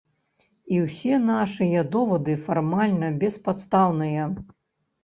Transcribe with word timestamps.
І 0.75 0.79
ўсе 0.85 1.19
нашыя 1.25 1.83
довады 1.97 2.33
фармальна 2.49 3.13
беспадстаўныя. 3.27 4.23